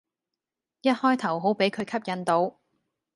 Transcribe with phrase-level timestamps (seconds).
[0.81, 2.57] 一開頭好俾佢吸引到